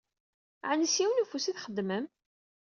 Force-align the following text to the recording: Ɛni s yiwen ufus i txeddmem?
Ɛni 0.69 0.87
s 0.93 0.95
yiwen 1.01 1.23
ufus 1.23 1.45
i 1.51 1.53
txeddmem? 1.55 2.05